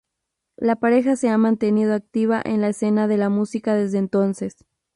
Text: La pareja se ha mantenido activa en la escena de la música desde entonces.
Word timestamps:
La 0.57 0.77
pareja 0.77 1.15
se 1.15 1.29
ha 1.29 1.37
mantenido 1.37 1.93
activa 1.93 2.41
en 2.43 2.59
la 2.61 2.69
escena 2.69 3.07
de 3.07 3.17
la 3.17 3.29
música 3.29 3.75
desde 3.75 3.99
entonces. 3.99 4.55